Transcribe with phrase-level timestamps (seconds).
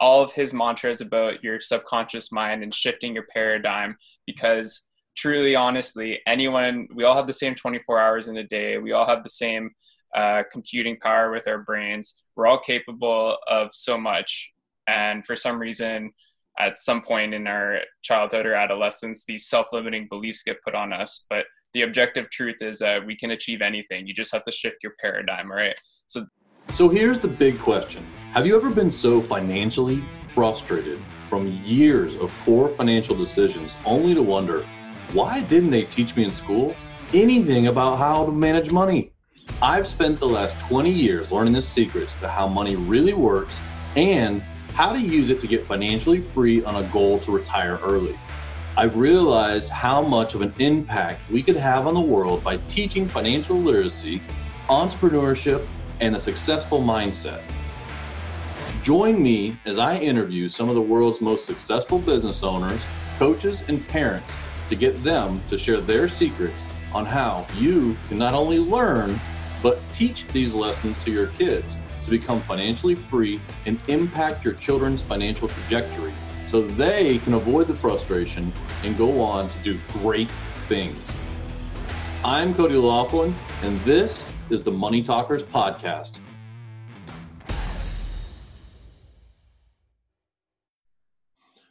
[0.00, 6.20] all of his mantras about your subconscious mind and shifting your paradigm because truly honestly
[6.26, 8.78] anyone we all have the same 24 hours in a day.
[8.78, 9.70] We all have the same
[10.14, 12.22] uh, computing power with our brains.
[12.36, 14.52] We're all capable of so much.
[14.86, 16.12] And for some reason
[16.58, 21.24] at some point in our childhood or adolescence these self-limiting beliefs get put on us.
[21.28, 24.06] But the objective truth is that we can achieve anything.
[24.06, 25.78] You just have to shift your paradigm right?
[26.06, 26.26] So
[26.74, 30.04] so here's the big question have you ever been so financially
[30.34, 34.66] frustrated from years of poor financial decisions only to wonder
[35.14, 36.76] why didn't they teach me in school
[37.14, 39.10] anything about how to manage money?
[39.62, 43.62] I've spent the last 20 years learning the secrets to how money really works
[43.96, 44.42] and
[44.74, 48.16] how to use it to get financially free on a goal to retire early.
[48.76, 53.08] I've realized how much of an impact we could have on the world by teaching
[53.08, 54.20] financial literacy,
[54.68, 55.66] entrepreneurship,
[56.00, 57.40] and a successful mindset.
[58.88, 62.82] Join me as I interview some of the world's most successful business owners,
[63.18, 64.34] coaches, and parents
[64.70, 69.14] to get them to share their secrets on how you can not only learn,
[69.62, 75.02] but teach these lessons to your kids to become financially free and impact your children's
[75.02, 76.14] financial trajectory
[76.46, 78.50] so they can avoid the frustration
[78.84, 80.30] and go on to do great
[80.66, 81.14] things.
[82.24, 86.20] I'm Cody Laughlin, and this is the Money Talkers Podcast.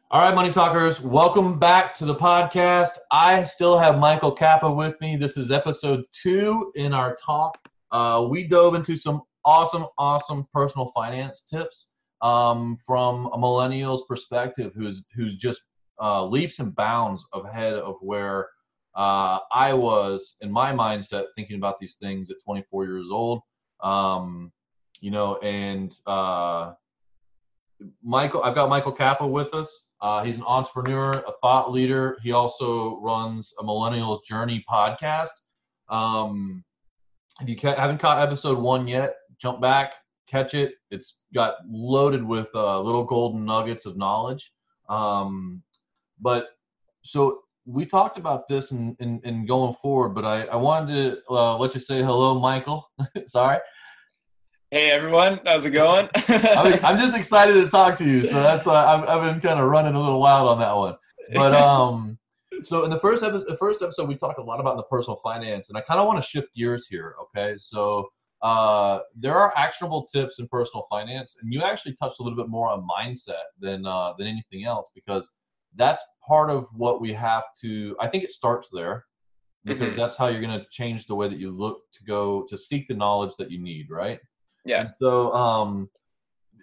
[0.09, 2.91] All right, Money Talkers, welcome back to the podcast.
[3.11, 5.17] I still have Michael Kappa with me.
[5.17, 7.57] This is episode two in our talk.
[7.91, 11.89] Uh, we dove into some awesome, awesome personal finance tips
[12.21, 15.63] um, from a millennial's perspective, who's who's just
[16.01, 18.47] uh, leaps and bounds ahead of where
[18.95, 23.41] uh, I was in my mindset, thinking about these things at 24 years old.
[23.83, 24.53] Um,
[25.01, 26.75] you know, and uh,
[28.01, 29.86] Michael, I've got Michael Kappa with us.
[30.01, 32.17] Uh, he's an entrepreneur, a thought leader.
[32.21, 35.29] He also runs a Millennials Journey podcast.
[35.89, 36.63] Um,
[37.41, 39.95] if you ca- haven't caught episode one yet, jump back,
[40.27, 40.75] catch it.
[40.91, 44.51] It's got loaded with uh, little golden nuggets of knowledge.
[44.89, 45.63] Um,
[46.19, 46.49] but
[47.03, 51.73] so we talked about this in going forward, but I, I wanted to uh, let
[51.73, 52.89] you say hello, Michael.
[53.27, 53.57] Sorry.
[54.69, 56.09] Hey everyone, how's it going?
[56.27, 59.69] I'm, just excited to talk to you, so that's why I've, I've been kind of
[59.69, 60.97] running a little wild on that one.
[61.33, 62.17] But um,
[62.63, 65.21] so in the first episode, the first episode, we talked a lot about the personal
[65.23, 67.15] finance, and I kind of want to shift gears here.
[67.21, 68.09] Okay, so
[68.41, 72.49] uh, there are actionable tips in personal finance, and you actually touched a little bit
[72.49, 75.29] more on mindset than uh, than anything else because
[75.77, 77.95] that's part of what we have to.
[78.01, 79.05] I think it starts there
[79.63, 79.97] because mm-hmm.
[79.97, 82.89] that's how you're going to change the way that you look to go to seek
[82.89, 84.19] the knowledge that you need, right?
[84.67, 84.81] Yeah.
[84.81, 85.89] And so um,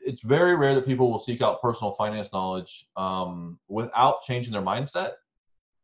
[0.05, 4.63] it's very rare that people will seek out personal finance knowledge um, without changing their
[4.63, 5.13] mindset.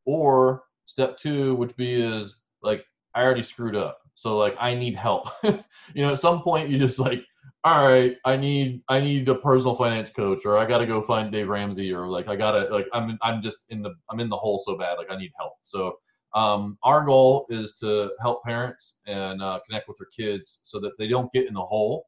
[0.06, 4.96] Or step two, which be is like I already screwed up, so like I need
[4.96, 5.28] help.
[5.44, 5.62] you
[5.96, 7.22] know, at some point you just like,
[7.64, 11.02] all right, I need I need a personal finance coach, or I got to go
[11.02, 14.30] find Dave Ramsey, or like I gotta like I'm I'm just in the I'm in
[14.30, 15.52] the hole so bad, like I need help.
[15.62, 15.98] So
[16.34, 20.96] um, our goal is to help parents and uh, connect with their kids so that
[20.98, 22.06] they don't get in the hole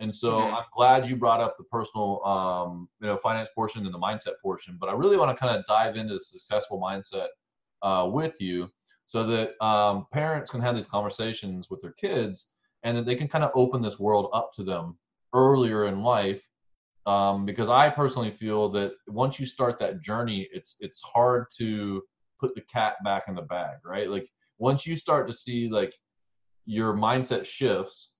[0.00, 0.54] and so mm-hmm.
[0.54, 4.34] I'm glad you brought up the personal, um, you know, finance portion and the mindset
[4.40, 4.76] portion.
[4.80, 7.28] But I really want to kind of dive into the successful mindset
[7.82, 8.68] uh, with you,
[9.06, 12.50] so that um, parents can have these conversations with their kids,
[12.82, 14.98] and that they can kind of open this world up to them
[15.34, 16.46] earlier in life.
[17.06, 22.02] Um, because I personally feel that once you start that journey, it's it's hard to
[22.38, 24.08] put the cat back in the bag, right?
[24.08, 24.28] Like
[24.58, 25.94] once you start to see like
[26.66, 28.12] your mindset shifts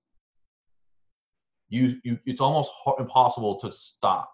[1.69, 4.33] you, you it's almost impossible to stop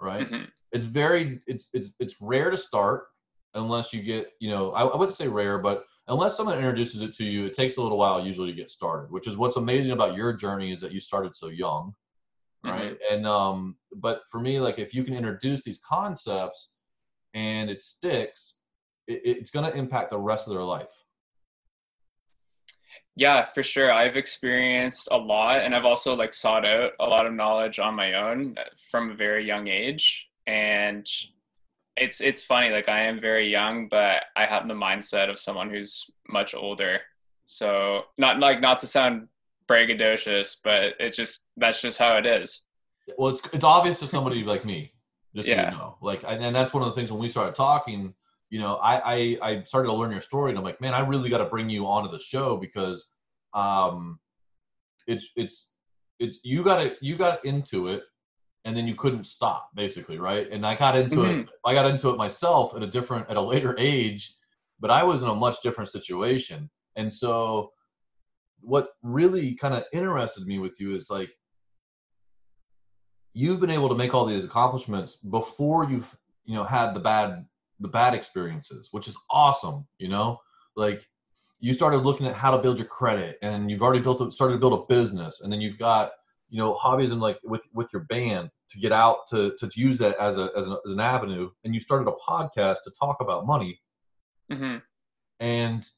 [0.00, 0.44] right mm-hmm.
[0.72, 3.06] it's very it's it's it's rare to start
[3.54, 7.14] unless you get you know I, I wouldn't say rare but unless someone introduces it
[7.14, 9.92] to you it takes a little while usually to get started which is what's amazing
[9.92, 11.94] about your journey is that you started so young
[12.64, 13.14] right mm-hmm.
[13.14, 16.70] and um but for me like if you can introduce these concepts
[17.34, 18.54] and it sticks
[19.06, 21.03] it, it's going to impact the rest of their life
[23.16, 23.92] yeah, for sure.
[23.92, 27.94] I've experienced a lot and I've also like sought out a lot of knowledge on
[27.94, 30.30] my own uh, from a very young age.
[30.46, 31.08] And
[31.96, 35.70] it's it's funny, like I am very young, but I have the mindset of someone
[35.70, 37.00] who's much older.
[37.44, 39.28] So not like not to sound
[39.68, 42.64] braggadocious, but it just that's just how it is.
[43.16, 44.92] Well, it's it's obvious to somebody like me,
[45.36, 45.70] just yeah.
[45.70, 45.96] so you know.
[46.00, 48.12] Like, and that's one of the things when we started talking
[48.54, 51.00] you know, I, I, I started to learn your story and I'm like, man, I
[51.00, 53.08] really got to bring you onto the show because,
[53.52, 54.20] um,
[55.08, 55.66] it's, it's,
[56.20, 58.04] it's, you got it, you got into it
[58.64, 61.42] and then you couldn't stop basically right and i got into Mhm.
[61.42, 64.36] it i got into it myself at a different at a later age
[64.78, 67.72] but i was in a much different situation and so
[68.60, 71.32] what really kind of interested me with you is like
[73.34, 76.16] you've been able to make all these accomplishments before you've
[76.46, 77.44] you know had the bad
[77.80, 80.38] the bad experiences which is awesome you know?
[80.76, 81.06] Like
[81.60, 84.54] you started looking at how to build your credit and you've already built a, started
[84.54, 86.12] to build a business and then you've got
[86.48, 89.98] you know hobbies and like with with your band to get out to to use
[89.98, 93.18] that as a as an, as an avenue and you started a podcast to talk
[93.20, 93.80] about money.
[94.50, 94.78] Hmm
[95.40, 95.88] and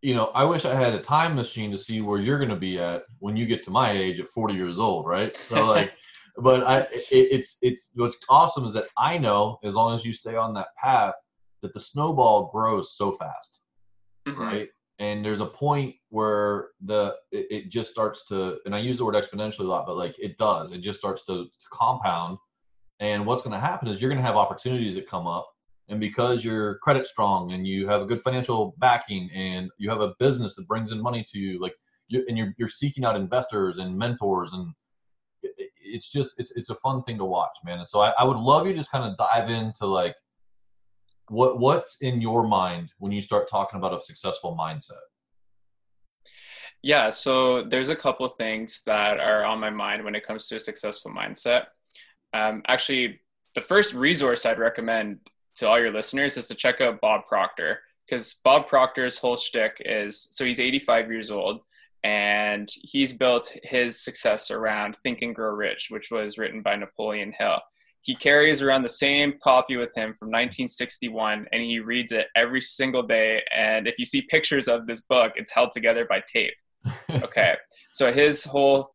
[0.00, 2.56] you know i wish i had a time machine to see where you're going to
[2.56, 5.34] be at when you get to my age at 40 years old right?
[5.36, 5.92] So like
[6.38, 10.12] but i it, it's it's what's awesome is that i know as long as you
[10.12, 11.14] stay on that path
[11.60, 13.60] that the snowball grows so fast
[14.26, 14.38] Mhm.
[14.38, 14.68] right?
[14.98, 19.04] And there's a point where the it, it just starts to and i use the
[19.04, 20.72] word exponentially a lot but like it does.
[20.72, 22.38] It just starts to, to compound.
[23.00, 25.48] And what's going to happen is you're going to have opportunities that come up.
[25.88, 30.00] And because you're credit strong and you have a good financial backing and you have
[30.00, 31.74] a business that brings in money to you like
[32.06, 34.72] you and you're, you're seeking out investors and mentors and
[35.92, 38.36] it's just it's it's a fun thing to watch man and so i, I would
[38.36, 40.16] love you just kind of dive into like
[41.28, 45.04] what what's in your mind when you start talking about a successful mindset
[46.82, 50.56] Yeah, so there's a couple things that are on my mind when it comes to
[50.56, 51.66] a successful mindset.
[52.34, 53.20] Um, actually,
[53.54, 55.20] the first resource I'd recommend
[55.56, 59.80] to all your listeners is to check out Bob Proctor because Bob Proctor's whole shtick
[59.84, 61.64] is so he's 85 years old
[62.04, 67.32] and he's built his success around Think and Grow Rich, which was written by Napoleon
[67.38, 67.60] Hill.
[68.02, 72.60] He carries around the same copy with him from 1961 and he reads it every
[72.60, 73.42] single day.
[73.56, 76.54] And if you see pictures of this book, it's held together by tape
[77.22, 77.54] okay
[77.92, 78.88] so his whole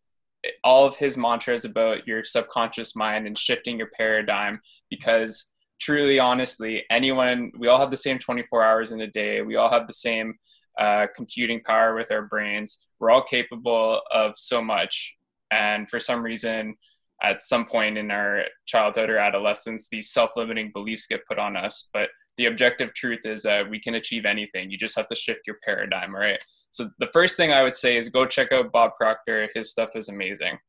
[0.64, 4.60] all of his mantras about your subconscious mind and shifting your paradigm
[4.90, 9.56] because truly honestly anyone we all have the same 24 hours in a day we
[9.56, 10.36] all have the same
[10.80, 12.80] uh, computing power with our brains.
[13.00, 15.18] We're all capable of so much.
[15.52, 16.76] And for some reason
[17.24, 21.90] at some point in our childhood or adolescence these self-limiting beliefs get put on us.
[21.94, 24.70] But the objective truth is that we can achieve anything.
[24.70, 26.38] You just have to shift your paradigm right?
[26.70, 29.50] So the first thing I would say is go check out Bob Proctor.
[29.56, 30.60] His stuff is amazing.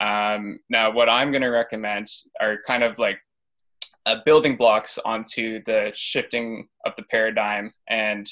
[0.00, 2.08] Um, now, what I'm going to recommend
[2.40, 3.18] are kind of like
[4.06, 8.26] uh, building blocks onto the shifting of the paradigm and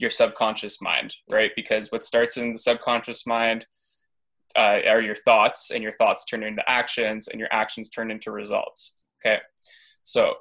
[0.00, 1.52] your subconscious mind, right?
[1.54, 3.66] Because what starts in the subconscious mind
[4.56, 8.32] uh, are your thoughts, and your thoughts turn into actions, and your actions turn into
[8.32, 8.94] results.
[9.24, 9.38] Okay,
[10.02, 10.32] so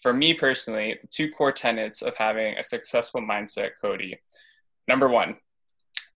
[0.00, 4.18] for me personally, the two core tenets of having a successful mindset, Cody.
[4.86, 5.36] Number one,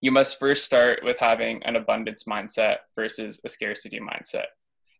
[0.01, 4.45] you must first start with having an abundance mindset versus a scarcity mindset.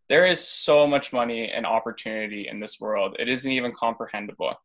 [0.09, 3.15] There is so much money and opportunity in this world.
[3.19, 4.55] It isn't even comprehensible.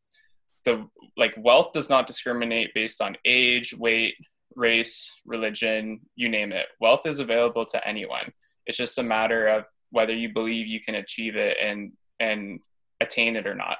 [0.64, 4.14] The like wealth does not discriminate based on age, weight,
[4.56, 6.66] race, religion, you name it.
[6.80, 8.32] Wealth is available to anyone.
[8.66, 12.60] It's just a matter of whether you believe you can achieve it and and
[13.00, 13.78] attain it or not.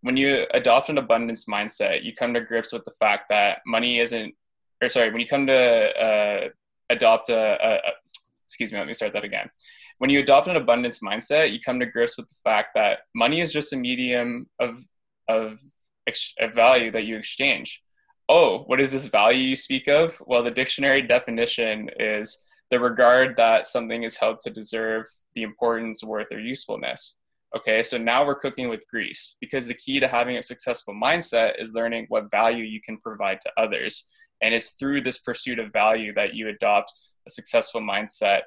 [0.00, 4.00] When you adopt an abundance mindset, you come to grips with the fact that money
[4.00, 4.34] isn't
[4.82, 6.48] or sorry, when you come to uh,
[6.90, 7.92] adopt a, a, a,
[8.46, 9.48] excuse me, let me start that again.
[9.98, 13.40] When you adopt an abundance mindset, you come to grips with the fact that money
[13.40, 14.84] is just a medium of
[15.28, 15.60] of,
[16.06, 17.82] ex- value that you exchange.
[18.28, 20.20] Oh, what is this value you speak of?
[20.26, 25.04] Well, the dictionary definition is the regard that something is held to deserve
[25.34, 27.18] the importance, worth, or usefulness.
[27.54, 31.60] Okay, so now we're cooking with grease because the key to having a successful mindset
[31.60, 34.08] is learning what value you can provide to others.
[34.40, 36.92] And it's through this pursuit of value that you adopt
[37.26, 38.42] a successful mindset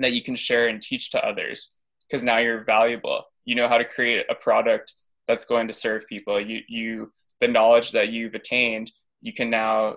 [0.00, 1.76] that you can share and teach to others
[2.08, 3.22] because now you're valuable.
[3.44, 4.94] You know how to create a product
[5.26, 6.40] that's going to serve people.
[6.40, 8.90] You, you, the knowledge that you've attained,
[9.20, 9.96] you can now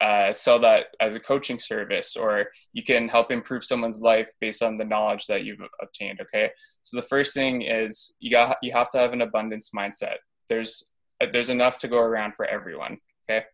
[0.00, 4.62] uh, sell that as a coaching service, or you can help improve someone's life based
[4.62, 6.20] on the knowledge that you've obtained.
[6.20, 6.50] Okay,
[6.82, 10.16] so the first thing is you got you have to have an abundance mindset.
[10.48, 10.90] There's
[11.32, 12.98] there's enough to go around for everyone.
[13.30, 13.44] Okay.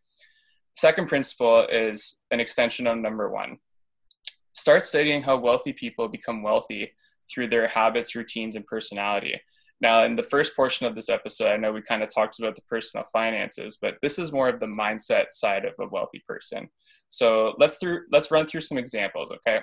[0.75, 3.59] Second principle is an extension of number one.
[4.53, 6.93] Start studying how wealthy people become wealthy
[7.31, 9.41] through their habits, routines, and personality.
[9.81, 12.57] Now, in the first portion of this episode, I know we kind of talked about
[12.57, 16.69] the personal finances, but this is more of the mindset side of a wealthy person.
[17.09, 19.61] So let's through let's run through some examples, okay?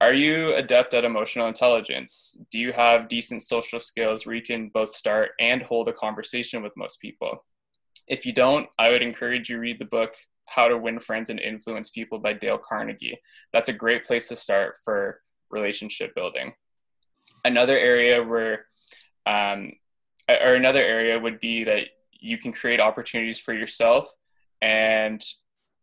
[0.00, 2.36] Are you adept at emotional intelligence?
[2.50, 6.60] Do you have decent social skills where you can both start and hold a conversation
[6.60, 7.38] with most people?
[8.08, 10.14] If you don't, I would encourage you read the book
[10.46, 13.16] How to Win Friends and Influence People by Dale Carnegie.
[13.52, 15.20] That's a great place to start for
[15.50, 16.52] relationship building.
[17.44, 18.66] Another area where
[19.26, 19.72] um,
[20.28, 24.12] or another area would be that you can create opportunities for yourself
[24.60, 25.22] and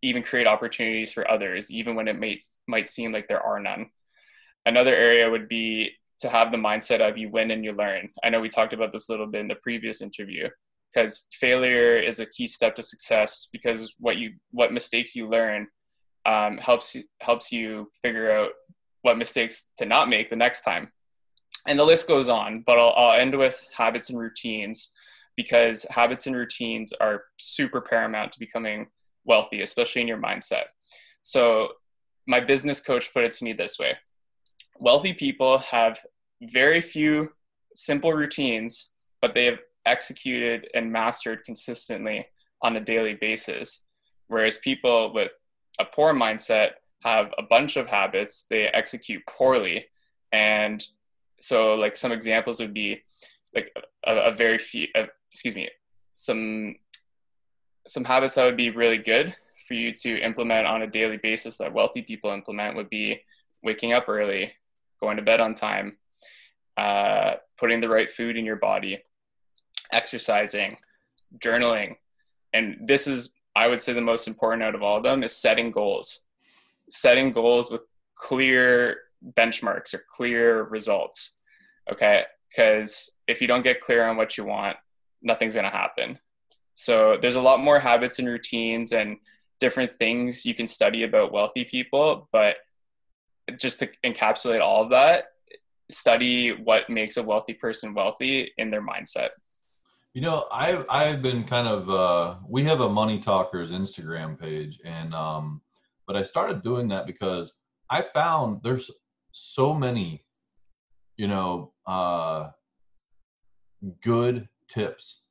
[0.01, 3.89] even create opportunities for others even when it might might seem like there are none.
[4.65, 8.09] Another area would be to have the mindset of you win and you learn.
[8.23, 10.49] I know we talked about this a little bit in the previous interview
[10.93, 15.67] because failure is a key step to success because what you what mistakes you learn
[16.25, 18.51] um, helps helps you figure out
[19.01, 20.91] what mistakes to not make the next time
[21.67, 24.91] and the list goes on but I'll, I'll end with habits and routines
[25.35, 28.87] because habits and routines are super paramount to becoming
[29.25, 30.65] wealthy especially in your mindset
[31.21, 31.69] so
[32.27, 33.97] my business coach put it to me this way
[34.79, 35.99] wealthy people have
[36.41, 37.29] very few
[37.73, 42.25] simple routines but they have executed and mastered consistently
[42.61, 43.81] on a daily basis.
[44.27, 45.31] Whereas people with
[45.79, 46.71] a poor mindset
[47.03, 49.85] have a bunch of habits they execute poorly.
[50.31, 50.85] And
[51.39, 53.01] so, like, some examples would be
[53.55, 53.71] like
[54.05, 55.69] a, a very few, uh, excuse me,
[56.15, 56.75] some
[57.87, 59.35] some habits that would be really good
[59.67, 63.19] for you to implement on a daily basis that wealthy people implement would be
[63.63, 64.53] waking up early,
[64.99, 65.97] going to bed on time,
[66.77, 68.99] uh, putting the right food in your body,
[69.91, 70.77] exercising,
[71.39, 71.95] journaling,
[72.53, 75.35] and this is I would say the most important out of all of them is
[75.35, 76.21] setting goals.
[76.89, 77.81] Setting goals with
[78.15, 78.97] clear
[79.37, 81.31] benchmarks or clear results.
[81.91, 82.23] Okay?
[82.49, 84.77] Because if you don't get clear on what you want,
[85.21, 86.19] nothing's going to happen.
[86.73, 89.17] So there's a lot more habits and routines and
[89.59, 92.55] different things you can study about wealthy people, but
[93.57, 95.25] just to encapsulate all of that,
[95.91, 99.29] study what makes a wealthy person wealthy in their mindset.
[100.13, 104.79] You know, I've I've been kind of uh, we have a Money Talkers Instagram page,
[104.83, 105.61] and um,
[106.07, 107.53] but I started doing that because
[107.89, 108.89] I found there's
[109.31, 110.25] so many,
[111.17, 112.49] you know, uh,
[114.01, 115.21] good tips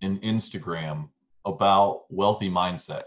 [0.00, 1.08] in Instagram
[1.44, 3.02] about wealthy mindset,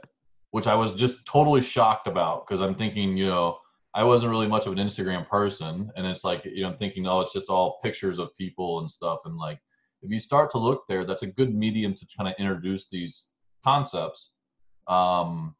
[0.51, 3.57] which I was just totally shocked about because I'm thinking, you know,
[3.93, 7.07] I wasn't really much of an Instagram person, and it's like, you know, I'm thinking,
[7.07, 9.59] oh, it's just all pictures of people and stuff, and like
[10.01, 13.27] if you start to look there, that's a good medium to kind of introduce these
[13.63, 14.33] concepts,
[14.88, 15.55] um,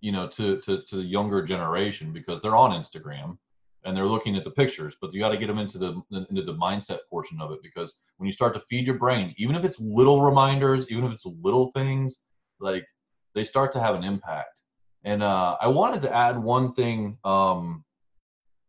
[0.00, 3.38] you know, to, to, to the younger generation because they're on Instagram
[3.86, 6.42] and they're looking at the pictures, but you got to get them into the into
[6.42, 9.64] the mindset portion of it because when you start to feed your brain, even if
[9.64, 12.22] it's little reminders, even if it's little things,
[12.58, 12.84] like
[13.34, 14.62] they start to have an impact.
[15.04, 17.84] And uh, I wanted to add one thing um,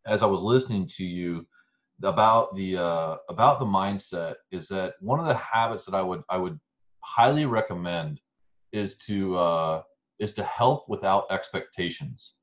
[0.06, 1.48] as I was listening to you
[2.04, 6.22] about the uh, about the mindset is that one of the habits that I would
[6.30, 6.60] I would
[7.04, 8.20] highly recommend
[8.72, 9.82] is to uh,
[10.20, 12.34] is to help without expectations.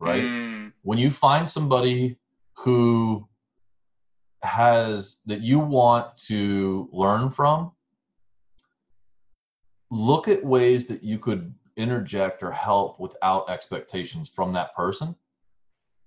[0.00, 0.22] Right?
[0.22, 0.72] Mm.
[0.82, 2.18] When you find somebody
[2.54, 3.26] who
[4.42, 7.72] has that you want to learn from,
[9.90, 15.14] look at ways that you could interject or help without expectations from that person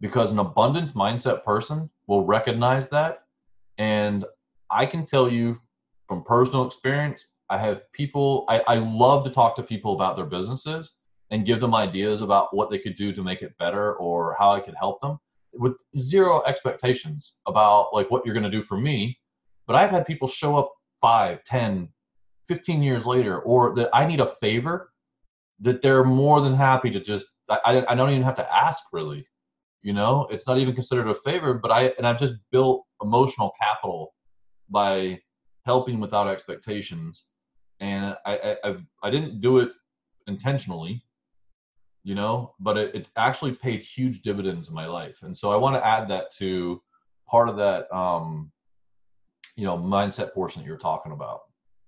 [0.01, 3.23] because an abundance mindset person will recognize that.
[3.77, 4.25] And
[4.69, 5.59] I can tell you
[6.07, 10.25] from personal experience, I have people, I, I love to talk to people about their
[10.25, 10.95] businesses
[11.31, 14.51] and give them ideas about what they could do to make it better or how
[14.51, 15.17] I could help them
[15.53, 19.17] with zero expectations about like what you're going to do for me.
[19.65, 20.71] But I've had people show up
[21.01, 21.89] five, ten,
[22.47, 24.91] 15 years later, or that I need a favor
[25.61, 29.25] that they're more than happy to just, I, I don't even have to ask really.
[29.81, 30.27] You know?
[30.29, 34.13] It's not even considered a favor but i and i've just built emotional capital
[34.69, 35.19] by
[35.65, 37.25] helping without expectations.
[37.79, 39.69] And i i, I didn't do it
[40.27, 41.03] intentionally
[42.03, 45.21] you know but it, it's actually paid huge dividends in my life.
[45.23, 46.81] And so i want to add that to
[47.27, 48.51] part of that um
[49.55, 51.41] you know mindset portion that you're talking about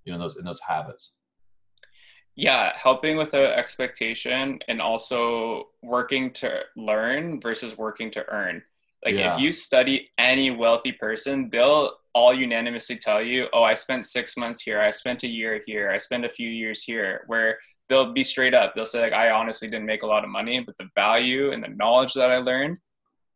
[0.06, 1.14] you know those in those habits.
[2.36, 8.64] Yeah helping with the expectation and also working to learn versus working to earn.
[9.06, 9.36] Like yeah.
[9.36, 14.38] if you study any wealthy person they'll all unanimously tell you oh i spent six
[14.38, 17.58] months here i spent a year here i spent a few years here where
[17.94, 20.60] they'll be straight up they'll say like i honestly didn't make a lot of money
[20.60, 22.78] but the value and the knowledge that i learned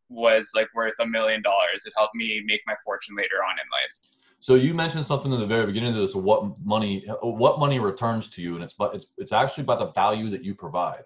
[0.10, 3.68] was like worth a million dollars it helped me make my fortune later on in
[3.72, 3.92] life
[4.40, 8.28] so you mentioned something in the very beginning of this: what money, what money returns
[8.28, 11.06] to you, and it's but it's it's actually by the value that you provide,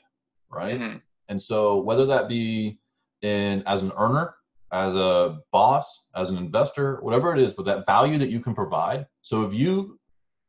[0.50, 0.78] right?
[0.78, 0.98] Mm-hmm.
[1.30, 2.80] And so whether that be
[3.22, 4.36] in as an earner,
[4.74, 8.54] as a boss, as an investor, whatever it is, but that value that you can
[8.54, 9.08] provide.
[9.22, 9.98] So if you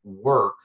[0.03, 0.55] work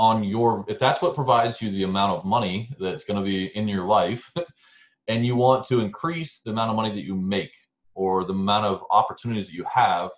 [0.00, 3.54] on your, if that's what provides you the amount of money that's going to be
[3.54, 4.32] in your life,
[5.08, 7.52] and you want to increase the amount of money that you make
[7.94, 10.10] or the amount of opportunities that you have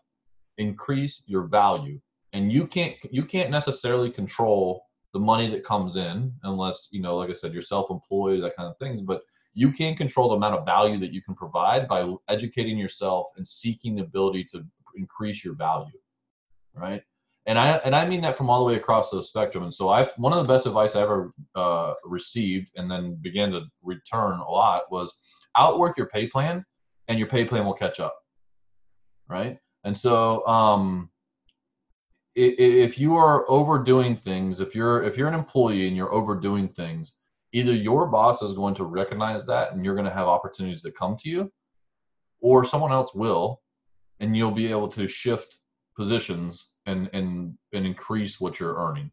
[0.57, 2.01] increase your value.
[2.33, 7.17] And you can't you can't necessarily control the money that comes in unless you know
[7.19, 9.21] like i said you're self-employed that kind of things but
[9.53, 13.47] you can control the amount of value that you can provide by educating yourself and
[13.47, 14.65] seeking the ability to
[14.97, 15.99] increase your value
[16.75, 17.03] right
[17.47, 19.65] and i and i mean that from all the way across the spectrum.
[19.65, 23.51] And so I've one of the best advice i ever uh, received and then began
[23.53, 25.13] to return a lot was
[25.57, 26.65] outwork your pay plan
[27.09, 28.17] and your pay plan will catch up
[29.29, 29.59] right?
[29.85, 31.09] And so um
[32.35, 37.19] if you are overdoing things if you're if you're an employee and you're overdoing things
[37.53, 40.97] either your boss is going to recognize that and you're going to have opportunities that
[40.97, 41.53] come to you
[42.41, 43.61] or someone else will
[44.21, 45.59] and you'll be able to shift
[45.95, 49.11] positions and and and increase what you're earning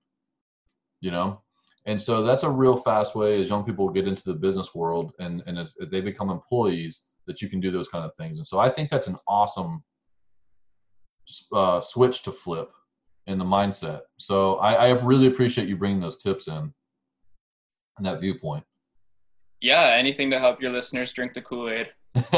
[1.02, 1.42] you know
[1.86, 5.14] and so that's a real fast way as young people get into the business world
[5.20, 8.48] and and as they become employees that you can do those kind of things and
[8.48, 9.84] so i think that's an awesome
[11.54, 12.72] uh, switch to flip
[13.28, 14.02] in the mindset.
[14.18, 16.74] So I, I really appreciate you bringing those tips in
[17.98, 18.64] and that viewpoint.
[19.62, 21.90] Yeah, anything to help your listeners drink the Kool Aid.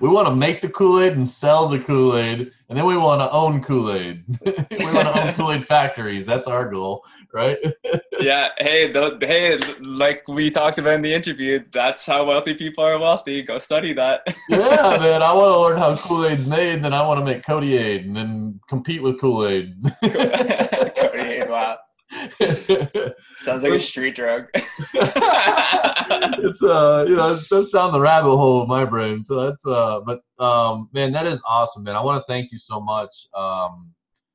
[0.00, 2.96] we want to make the Kool Aid and sell the Kool Aid, and then we
[2.96, 4.24] want to own Kool Aid.
[4.44, 6.26] we want to own Kool Aid factories.
[6.26, 7.58] That's our goal, right?
[8.20, 8.50] yeah.
[8.58, 12.98] Hey, the, hey, like we talked about in the interview, that's how wealthy people are
[12.98, 13.42] wealthy.
[13.42, 14.22] Go study that.
[14.48, 15.22] yeah, man.
[15.22, 18.06] I want to learn how Kool Aid's made, then I want to make Cody Aid,
[18.06, 19.74] and then compete with Kool Aid.
[20.02, 21.48] Cody Aid.
[21.48, 21.78] Wow.
[23.36, 24.46] Sounds like a street drug.
[24.54, 29.22] it's uh, you know, that's down the rabbit hole of my brain.
[29.22, 31.96] So that's uh, but um, man, that is awesome, man.
[31.96, 33.26] I want to thank you so much.
[33.34, 33.92] Um,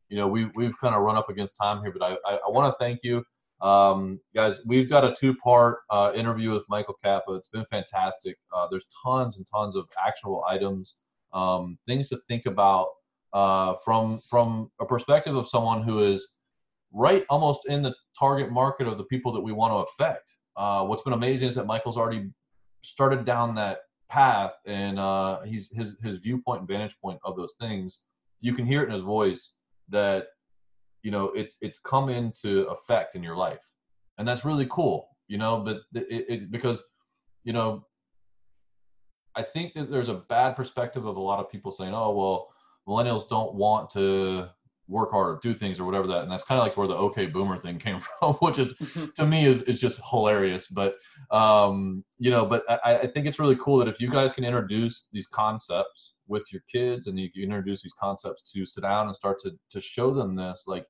[0.10, 2.50] you know, we we've kind of run up against time here, but I I, I
[2.50, 3.24] want to thank you.
[3.62, 7.34] Um, guys, we've got a two-part uh, interview with Michael Kappa.
[7.34, 8.38] It's been fantastic.
[8.53, 10.98] Uh, there's tons and tons of actionable items,
[11.34, 12.89] um, things to think about
[13.32, 16.34] uh, from from a perspective of someone who is
[16.93, 20.36] right almost in the target market of the people that we want to affect.
[20.56, 22.29] Uh, what's been amazing is that Michael's already
[22.84, 23.79] started down that
[24.10, 28.01] path, and uh, he's his his viewpoint and vantage point of those things.
[28.41, 29.53] You can hear it in his voice
[29.89, 30.27] that
[31.01, 33.63] you know it's it's come into effect in your life,
[34.17, 35.10] and that's really cool.
[35.27, 36.84] You know, but it, it because
[37.43, 37.86] you know
[39.36, 42.49] I think that there's a bad perspective of a lot of people saying, "Oh, well,
[42.88, 44.49] millennials don't want to
[44.88, 46.96] work hard or do things or whatever that and that's kind of like where the
[46.96, 48.74] okay boomer thing came from which is
[49.15, 50.96] to me is, is just hilarious but
[51.32, 54.43] um you know but I, I think it's really cool that if you guys can
[54.43, 59.08] introduce these concepts with your kids and you can introduce these concepts to sit down
[59.08, 60.86] and start to to show them this like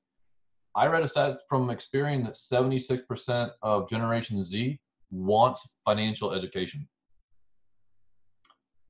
[0.74, 4.80] i read a stat from experience that 76% of generation z
[5.10, 6.88] wants financial education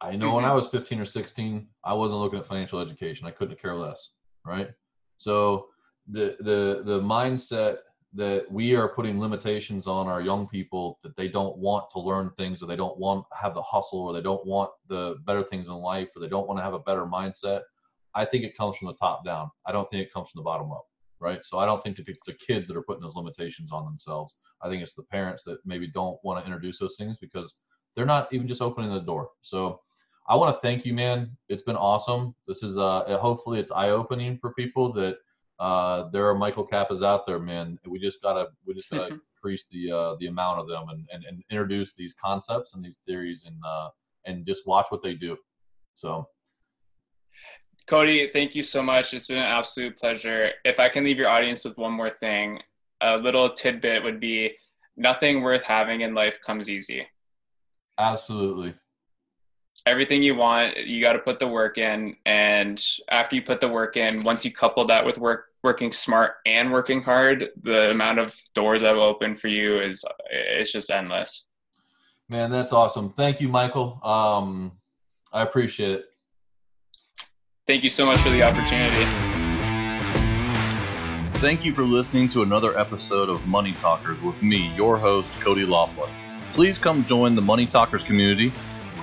[0.00, 0.36] I know mm-hmm.
[0.36, 3.26] when I was 15 or 16, I wasn't looking at financial education.
[3.26, 4.10] I couldn't care less,
[4.44, 4.68] right?
[5.18, 5.68] So
[6.10, 7.78] the the the mindset
[8.14, 12.30] that we are putting limitations on our young people that they don't want to learn
[12.36, 15.42] things or they don't want to have the hustle or they don't want the better
[15.42, 17.62] things in life or they don't want to have a better mindset
[18.14, 19.50] i think it comes from the top down.
[19.66, 20.84] I don't think it comes from the bottom up
[21.18, 21.40] right?
[21.42, 24.68] So i don't think it's the kids that are putting those limitations on themselves i
[24.68, 27.58] think it's the parents that maybe don't want to introduce those things because
[27.94, 29.30] they're not even just opening the door.
[29.42, 29.80] So
[30.26, 31.36] I want to thank you, man.
[31.48, 32.34] It's been awesome.
[32.48, 35.16] This is uh, hopefully it's eye opening for people that
[35.58, 37.78] uh, there are Michael Kappas out there, man.
[37.86, 41.24] We just gotta we just gotta increase the uh, the amount of them and, and,
[41.24, 43.90] and introduce these concepts and these theories and uh,
[44.24, 45.36] and just watch what they do.
[45.94, 46.26] So.
[47.86, 49.12] Cody, thank you so much.
[49.12, 50.52] It's been an absolute pleasure.
[50.64, 52.60] If I can leave your audience with one more thing,
[53.02, 54.54] a little tidbit would be
[54.96, 57.06] nothing worth having in life comes easy.
[57.98, 58.74] Absolutely
[59.86, 63.68] everything you want you got to put the work in and after you put the
[63.68, 68.18] work in once you couple that with work working smart and working hard the amount
[68.18, 71.46] of doors that will open for you is it's just endless.
[72.30, 73.12] Man that's awesome.
[73.12, 74.00] Thank you michael.
[74.02, 74.72] Um,
[75.32, 76.04] i appreciate it.
[77.66, 79.04] Thank you so much for the opportunity.
[81.38, 85.66] Thank you for listening to another episode of money talkers with me your host cody
[85.66, 86.10] Laughlin.
[86.54, 88.50] Please come join the money talkers community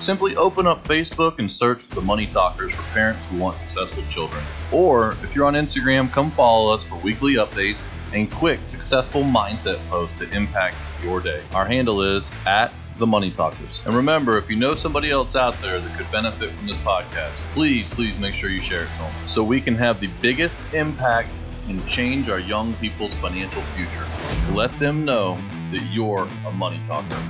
[0.02, 4.04] Simply open up Facebook and search for the Money Talkers for parents who want successful
[4.10, 4.44] children.
[4.72, 9.78] Or if you're on Instagram, come follow us for weekly updates and quick, successful mindset
[9.90, 11.44] posts to impact your day.
[11.54, 13.80] Our handle is at the Money Talkers.
[13.86, 17.36] And remember, if you know somebody else out there that could benefit from this podcast,
[17.54, 21.30] please, please make sure you share it them so we can have the biggest impact
[21.68, 24.08] and change our young people's financial future.
[24.52, 25.36] Let them know
[25.72, 27.22] that you're a money talker.